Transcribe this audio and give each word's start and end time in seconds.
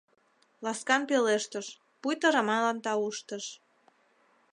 Ласкан 0.63 1.01
пелештыш, 1.09 1.67
пуйто 2.01 2.27
Раманлан 2.35 2.77
тауштыш: 2.85 3.45